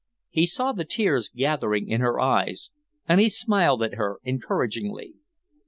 [0.31, 2.71] He saw the tears gathering in her eyes,
[3.07, 5.13] and he smiled at her encouragingly.